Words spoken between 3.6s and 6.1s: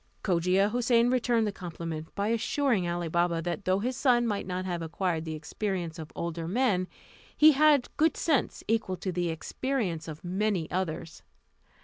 though his son might not have acquired the experience